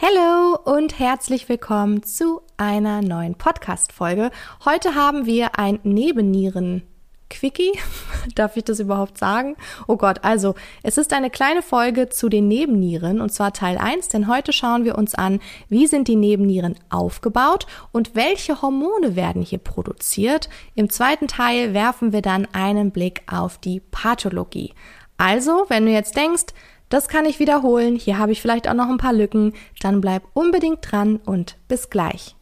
[0.00, 4.30] Hallo und herzlich willkommen zu einer neuen Podcast-Folge.
[4.64, 6.84] Heute haben wir ein Nebennieren
[7.28, 7.72] Quickie.
[8.36, 9.56] Darf ich das überhaupt sagen?
[9.88, 14.08] Oh Gott, also es ist eine kleine Folge zu den Nebennieren und zwar Teil 1,
[14.08, 19.42] denn heute schauen wir uns an, wie sind die Nebennieren aufgebaut und welche Hormone werden
[19.42, 20.48] hier produziert.
[20.76, 24.74] Im zweiten Teil werfen wir dann einen Blick auf die Pathologie.
[25.16, 26.54] Also, wenn du jetzt denkst,
[26.88, 27.96] das kann ich wiederholen.
[27.96, 29.52] Hier habe ich vielleicht auch noch ein paar Lücken.
[29.80, 32.36] Dann bleib unbedingt dran und bis gleich.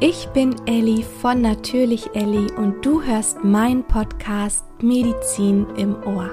[0.00, 6.30] Ich bin Elli von Natürlich Elli und du hörst meinen Podcast Medizin im Ohr.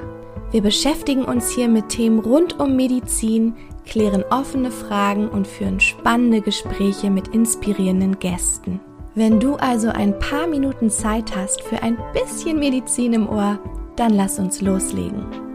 [0.52, 3.56] Wir beschäftigen uns hier mit Themen rund um Medizin,
[3.86, 8.80] klären offene Fragen und führen spannende Gespräche mit inspirierenden Gästen.
[9.14, 13.60] Wenn du also ein paar Minuten Zeit hast für ein bisschen Medizin im Ohr,
[13.96, 15.49] dann lass uns loslegen.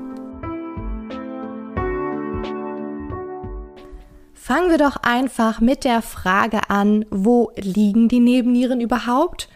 [4.47, 9.49] Fangen wir doch einfach mit der Frage an, wo liegen die Nebennieren überhaupt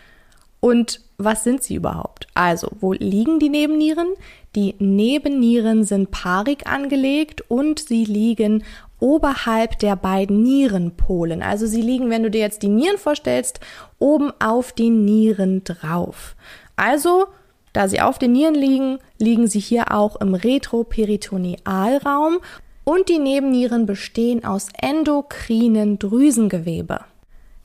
[0.61, 2.27] und was sind sie überhaupt?
[2.33, 4.15] Also, wo liegen die Nebennieren?
[4.57, 8.65] Die Nebennieren sind paarig angelegt und sie liegen
[8.99, 11.43] oberhalb der beiden Nierenpolen.
[11.43, 13.61] Also sie liegen, wenn du dir jetzt die Nieren vorstellst,
[13.99, 16.35] oben auf den Nieren drauf.
[16.77, 17.27] Also,
[17.75, 22.39] da sie auf den Nieren liegen, liegen sie hier auch im Retroperitonealraum
[22.89, 27.01] und die Nebennieren bestehen aus endokrinen Drüsengewebe.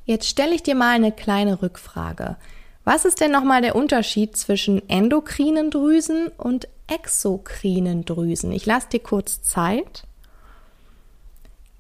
[0.04, 2.36] Jetzt stelle ich dir mal eine kleine Rückfrage.
[2.84, 8.52] Was ist denn nochmal der Unterschied zwischen endokrinen Drüsen und exokrinen Drüsen?
[8.52, 10.04] Ich lasse dir kurz Zeit.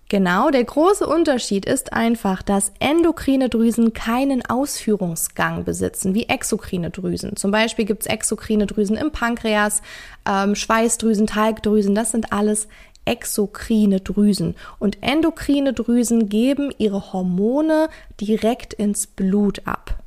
[0.08, 7.36] Genau, der große Unterschied ist einfach, dass endokrine Drüsen keinen Ausführungsgang besitzen, wie exokrine Drüsen.
[7.36, 9.82] Zum Beispiel gibt es exokrine Drüsen im Pankreas,
[10.26, 12.70] ähm, Schweißdrüsen, Talgdrüsen, das sind alles
[13.06, 14.56] exokrine Drüsen.
[14.80, 20.04] Und endokrine Drüsen geben ihre Hormone direkt ins Blut ab.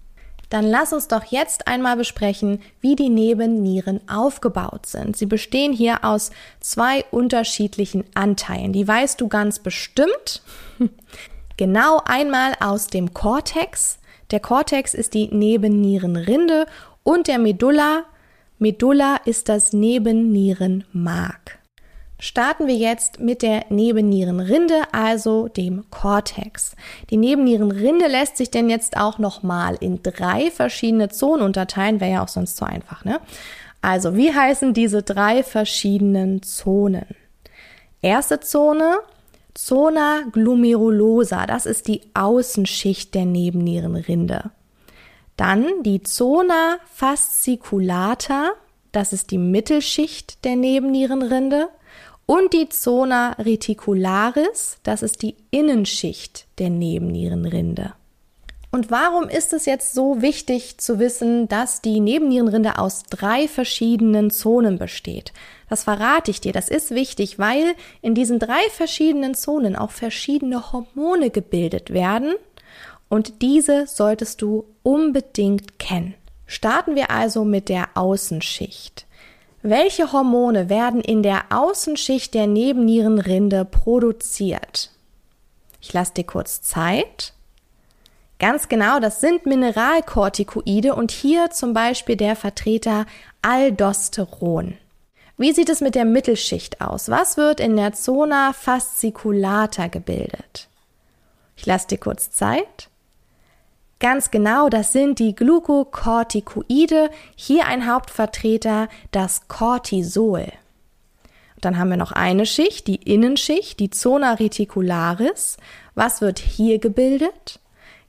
[0.49, 5.17] Dann lass uns doch jetzt einmal besprechen, wie die Nebennieren aufgebaut sind.
[5.17, 6.31] Sie bestehen hier aus
[6.61, 8.73] zwei unterschiedlichen Anteilen.
[8.73, 10.43] Die weißt du ganz bestimmt.
[11.57, 13.99] genau einmal aus dem Kortex.
[14.31, 16.67] Der Kortex ist die Nebennierenrinde
[17.03, 18.05] und der Medulla.
[18.59, 21.56] Medulla ist das Nebennierenmark
[22.19, 26.75] starten wir jetzt mit der Nebennierenrinde, also dem Cortex.
[27.11, 32.25] Die Nebennierenrinde lässt sich denn jetzt auch nochmal in drei verschiedene Zonen unterteilen, wäre ja
[32.25, 33.21] auch sonst so einfach, ne?
[33.83, 37.07] Also, wie heißen diese drei verschiedenen Zonen?
[38.03, 38.99] Erste Zone,
[39.55, 44.51] Zona glomerulosa, das ist die Außenschicht der Nebennierenrinde.
[45.37, 48.53] Dann die Zona fasciculata,
[48.93, 51.69] das ist die Mittelschicht der Nebennierenrinde
[52.27, 57.95] und die Zona reticularis, das ist die Innenschicht der Nebennierenrinde.
[58.73, 64.31] Und warum ist es jetzt so wichtig zu wissen, dass die Nebennierenrinde aus drei verschiedenen
[64.31, 65.33] Zonen besteht?
[65.71, 66.53] Das verrate ich dir.
[66.53, 72.35] Das ist wichtig, weil in diesen drei verschiedenen Zonen auch verschiedene Hormone gebildet werden
[73.09, 76.15] und diese solltest du unbedingt kennen.
[76.47, 79.07] Starten wir also mit der Außenschicht.
[79.69, 84.93] Welche Hormone werden in der Außenschicht der Nebennierenrinde produziert?
[85.81, 87.33] Ich lasse dir kurz Zeit.
[88.39, 93.07] Ganz genau, das sind Mineralkortikoide und hier zum Beispiel der Vertreter
[93.43, 94.79] Aldosteron.
[95.37, 97.09] Wie sieht es mit der Mittelschicht aus?
[97.09, 100.69] Was wird in der Zona fasciculata gebildet?
[101.57, 102.89] Ich lasse dir kurz Zeit.
[103.99, 110.53] Ganz genau, das sind die Glucocorticoide, hier ein Hauptvertreter, das Cortisol.
[111.63, 115.57] Dann haben wir noch eine Schicht, die Innenschicht, die Zona reticularis.
[115.95, 117.59] Was wird hier gebildet?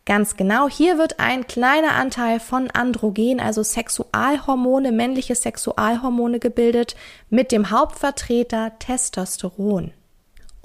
[0.05, 6.95] Ganz genau, hier wird ein kleiner Anteil von Androgen, also Sexualhormone, männliche Sexualhormone gebildet,
[7.29, 9.91] mit dem Hauptvertreter Testosteron.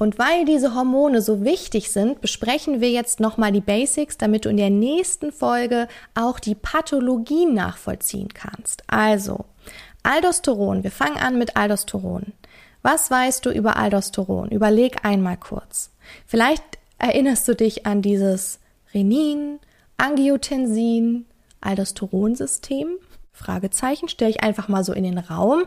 [0.02, 4.48] Und weil diese Hormone so wichtig sind, besprechen wir jetzt nochmal die Basics, damit du
[4.48, 8.82] in der nächsten Folge auch die Pathologien nachvollziehen kannst.
[8.88, 9.44] Also,
[10.02, 10.82] Aldosteron.
[10.82, 12.32] Wir fangen an mit Aldosteron.
[12.82, 14.48] Was weißt du über Aldosteron?
[14.48, 15.92] Überleg einmal kurz.
[16.26, 16.64] Vielleicht
[16.98, 18.58] erinnerst du dich an dieses
[18.92, 19.60] Renin,
[19.98, 21.26] Angiotensin,
[21.60, 22.88] Aldosteronsystem?
[23.32, 25.62] Fragezeichen stelle ich einfach mal so in den Raum.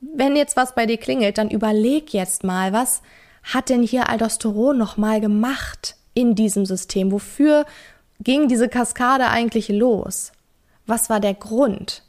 [0.00, 3.02] Wenn jetzt was bei dir klingelt, dann überleg jetzt mal, was
[3.44, 7.12] hat denn hier Aldosteron nochmal gemacht in diesem System?
[7.12, 7.66] Wofür
[8.20, 10.32] ging diese Kaskade eigentlich los?
[10.86, 12.02] Was war der Grund?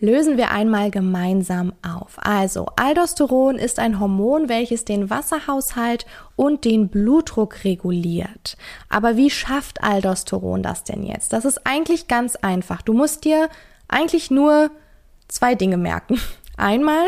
[0.00, 2.18] Lösen wir einmal gemeinsam auf.
[2.18, 6.06] Also, Aldosteron ist ein Hormon, welches den Wasserhaushalt
[6.36, 8.56] und den Blutdruck reguliert.
[8.88, 11.32] Aber wie schafft Aldosteron das denn jetzt?
[11.32, 12.80] Das ist eigentlich ganz einfach.
[12.80, 13.48] Du musst dir
[13.88, 14.70] eigentlich nur
[15.26, 16.20] zwei Dinge merken.
[16.56, 17.06] Einmal,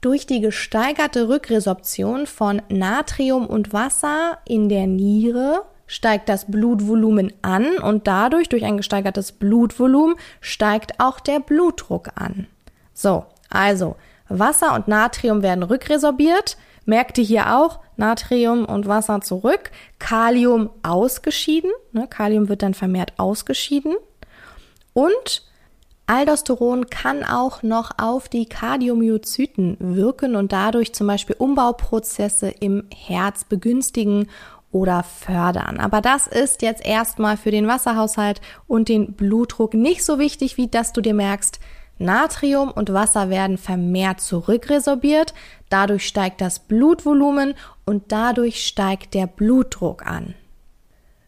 [0.00, 7.78] durch die gesteigerte Rückresorption von Natrium und Wasser in der Niere steigt das Blutvolumen an
[7.78, 12.46] und dadurch durch ein gesteigertes Blutvolumen steigt auch der Blutdruck an.
[12.94, 13.96] So, also
[14.28, 16.56] Wasser und Natrium werden rückresorbiert.
[16.86, 21.70] Merkte hier auch Natrium und Wasser zurück, Kalium ausgeschieden.
[21.92, 23.96] Ne, Kalium wird dann vermehrt ausgeschieden.
[24.92, 25.49] Und
[26.10, 33.44] Aldosteron kann auch noch auf die Kardiomyozyten wirken und dadurch zum Beispiel Umbauprozesse im Herz
[33.44, 34.26] begünstigen
[34.72, 35.78] oder fördern.
[35.78, 40.66] Aber das ist jetzt erstmal für den Wasserhaushalt und den Blutdruck nicht so wichtig, wie
[40.66, 41.60] dass du dir merkst,
[41.98, 45.32] Natrium und Wasser werden vermehrt zurückresorbiert,
[45.68, 47.54] dadurch steigt das Blutvolumen
[47.86, 50.34] und dadurch steigt der Blutdruck an.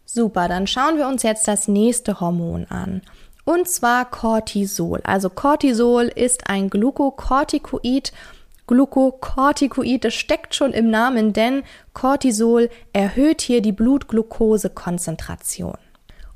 [0.06, 3.02] Super, dann schauen wir uns jetzt das nächste Hormon an.
[3.44, 5.00] Und zwar Cortisol.
[5.04, 8.12] Also Cortisol ist ein Glukokortikoid.
[8.68, 15.76] Glukokortikoid, das steckt schon im Namen, denn Cortisol erhöht hier die Blutglukosekonzentration.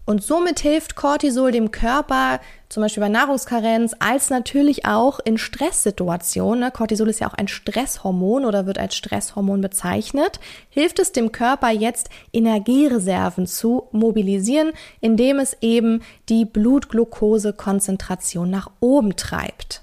[0.04, 6.60] Und somit hilft Cortisol dem Körper, zum Beispiel bei Nahrungskarenz, als natürlich auch in Stresssituationen.
[6.60, 6.70] Ne?
[6.70, 10.40] Cortisol ist ja auch ein Stresshormon oder wird als Stresshormon bezeichnet.
[10.68, 19.16] Hilft es dem Körper jetzt, Energiereserven zu mobilisieren, indem es eben die Blutglukosekonzentration nach oben
[19.16, 19.82] treibt.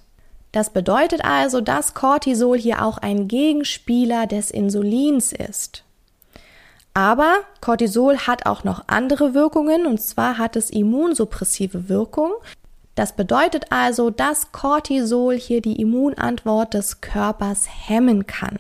[0.51, 5.83] Das bedeutet also, dass Cortisol hier auch ein Gegenspieler des Insulins ist.
[6.93, 12.33] Aber Cortisol hat auch noch andere Wirkungen und zwar hat es immunsuppressive Wirkung.
[12.95, 18.59] Das bedeutet also, dass Cortisol hier die Immunantwort des Körpers hemmen kann.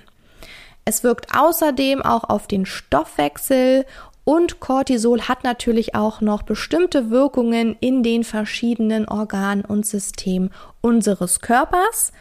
[0.85, 3.85] Es wirkt außerdem auch auf den Stoffwechsel
[4.25, 10.51] und Cortisol hat natürlich auch noch bestimmte Wirkungen in den verschiedenen Organen und Systemen
[10.81, 12.13] unseres Körpers.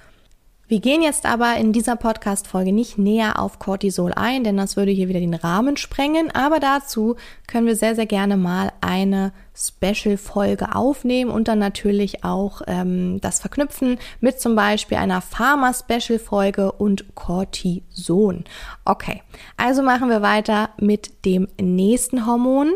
[0.73, 4.91] Wir gehen jetzt aber in dieser Podcast-Folge nicht näher auf Cortisol ein, denn das würde
[4.91, 6.31] hier wieder den Rahmen sprengen.
[6.35, 7.17] Aber dazu
[7.47, 13.41] können wir sehr, sehr gerne mal eine Special-Folge aufnehmen und dann natürlich auch ähm, das
[13.41, 18.45] verknüpfen mit zum Beispiel einer Pharma-Special-Folge und Cortison.
[18.87, 19.23] Okay,
[19.59, 22.73] also machen wir weiter mit dem nächsten Hormon.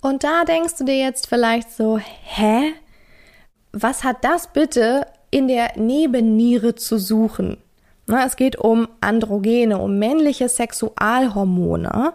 [0.00, 2.72] Und da denkst du dir jetzt vielleicht so, hä?
[3.72, 5.06] Was hat das bitte
[5.36, 7.58] in der Nebenniere zu suchen.
[8.08, 12.14] es geht um Androgene, um männliche Sexualhormone,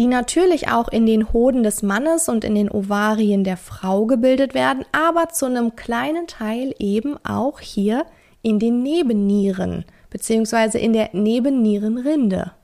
[0.00, 4.54] die natürlich auch in den Hoden des Mannes und in den Ovarien der Frau gebildet
[4.54, 8.06] werden, aber zu einem kleinen Teil eben auch hier
[8.42, 12.54] in den Nebennieren beziehungsweise in der Nebennierenrinde.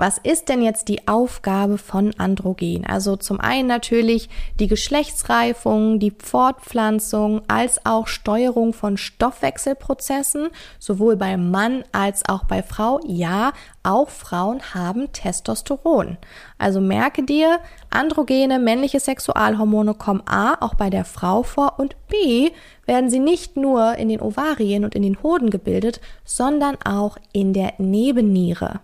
[0.00, 2.86] Was ist denn jetzt die Aufgabe von Androgen?
[2.86, 4.28] Also zum einen natürlich
[4.60, 12.62] die Geschlechtsreifung, die Fortpflanzung, als auch Steuerung von Stoffwechselprozessen, sowohl bei Mann als auch bei
[12.62, 13.00] Frau.
[13.08, 13.52] Ja,
[13.82, 16.16] auch Frauen haben Testosteron.
[16.58, 17.58] Also merke dir,
[17.90, 22.52] androgene männliche Sexualhormone kommen A auch bei der Frau vor und B
[22.86, 27.52] werden sie nicht nur in den Ovarien und in den Hoden gebildet, sondern auch in
[27.52, 28.78] der Nebenniere.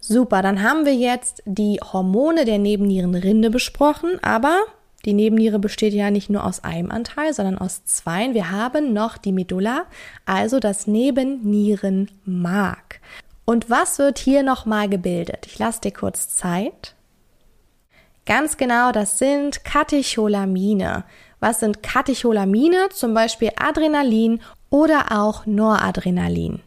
[0.00, 4.60] Super, dann haben wir jetzt die Hormone der Nebennierenrinde besprochen, aber
[5.04, 8.34] die Nebenniere besteht ja nicht nur aus einem Anteil, sondern aus zweien.
[8.34, 9.84] Wir haben noch die Medulla,
[10.26, 13.00] also das Nebennierenmark.
[13.44, 15.46] Und was wird hier nochmal gebildet?
[15.46, 16.94] Ich lasse dir kurz Zeit.
[18.26, 21.04] Ganz genau, das sind Katecholamine.
[21.40, 22.90] Was sind Katecholamine?
[22.90, 26.60] Zum Beispiel Adrenalin oder auch Noradrenalin.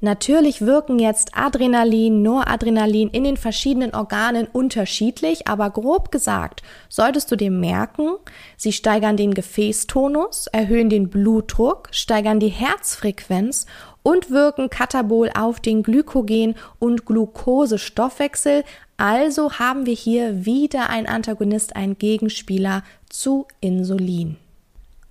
[0.00, 7.36] Natürlich wirken jetzt Adrenalin, Noradrenalin in den verschiedenen Organen unterschiedlich, aber grob gesagt solltest du
[7.36, 8.10] dir merken,
[8.58, 13.64] sie steigern den Gefäßtonus, erhöhen den Blutdruck, steigern die Herzfrequenz
[14.02, 18.64] und wirken katabol auf den Glykogen- und Glukosestoffwechsel.
[18.98, 24.36] Also haben wir hier wieder ein Antagonist, ein Gegenspieler zu Insulin.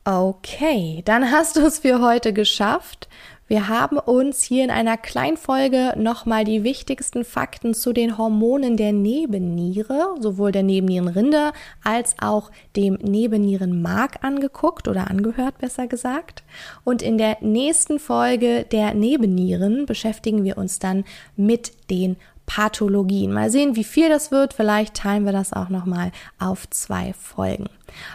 [0.08, 3.10] Okay, dann hast du es für heute geschafft.
[3.48, 8.92] Wir haben uns hier in einer Kleinfolge nochmal die wichtigsten Fakten zu den Hormonen der
[8.92, 11.52] Nebenniere, sowohl der Nebennierenrinde
[11.84, 16.44] als auch dem Nebennierenmark angeguckt oder angehört, besser gesagt.
[16.84, 21.04] Und in der nächsten Folge der Nebennieren beschäftigen wir uns dann
[21.36, 23.32] mit den Pathologien.
[23.32, 24.54] Mal sehen, wie viel das wird.
[24.54, 27.70] Vielleicht teilen wir das auch nochmal auf zwei Folgen.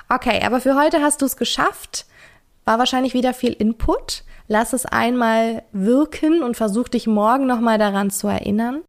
[0.09, 2.07] Okay, aber für heute hast du es geschafft.
[2.71, 4.23] War wahrscheinlich wieder viel Input.
[4.47, 8.83] Lass es einmal wirken und versuch dich morgen nochmal daran zu erinnern.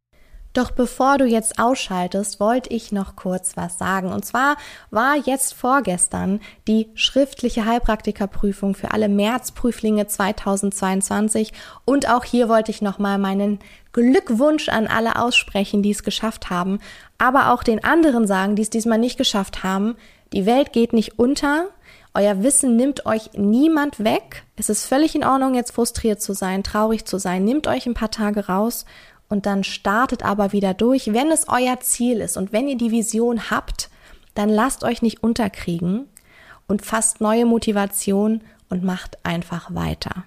[0.53, 4.11] Doch bevor du jetzt ausschaltest, wollte ich noch kurz was sagen.
[4.11, 4.57] Und zwar
[4.91, 11.51] war jetzt vorgestern die schriftliche Heilpraktikerprüfung für alle Märzprüflinge 2022.
[11.83, 13.57] Und auch hier wollte ich nochmal meinen
[13.93, 16.77] Glückwunsch an alle aussprechen, die es geschafft haben.
[17.17, 19.95] Aber auch den anderen sagen, die es diesmal nicht geschafft haben.
[20.33, 21.69] Die Welt geht nicht unter.
[22.13, 24.43] Euer Wissen nimmt euch niemand weg.
[24.57, 27.45] Es ist völlig in Ordnung, jetzt frustriert zu sein, traurig zu sein.
[27.45, 28.85] Nehmt euch ein paar Tage raus
[29.29, 32.91] und dann startet aber wieder durch, wenn es euer Ziel ist und wenn ihr die
[32.91, 33.89] Vision habt,
[34.33, 36.07] dann lasst euch nicht unterkriegen
[36.67, 40.25] und fasst neue Motivation und macht einfach weiter.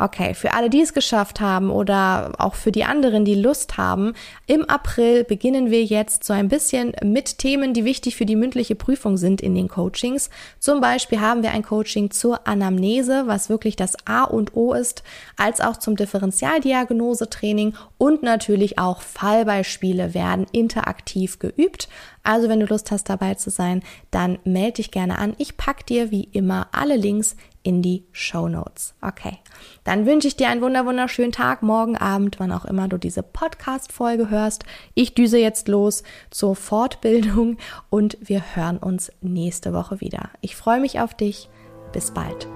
[0.00, 4.14] Okay, für alle, die es geschafft haben oder auch für die anderen, die Lust haben,
[4.46, 8.76] im April beginnen wir jetzt so ein bisschen mit Themen, die wichtig für die mündliche
[8.76, 10.30] Prüfung sind in den Coachings.
[10.60, 15.02] Zum Beispiel haben wir ein Coaching zur Anamnese, was wirklich das A und O ist,
[15.36, 21.88] als auch zum Differentialdiagnosetraining und natürlich auch Fallbeispiele werden interaktiv geübt.
[22.28, 25.34] Also wenn du Lust hast dabei zu sein, dann melde dich gerne an.
[25.38, 28.92] Ich pack dir wie immer alle Links in die Show Notes.
[29.00, 29.38] Okay.
[29.84, 33.22] Dann wünsche ich dir einen wunder wunderschönen Tag, morgen Abend, wann auch immer du diese
[33.22, 34.64] Podcast-Folge hörst.
[34.92, 37.56] Ich düse jetzt los zur Fortbildung
[37.88, 40.28] und wir hören uns nächste Woche wieder.
[40.42, 41.48] Ich freue mich auf dich.
[41.94, 42.46] Bis bald.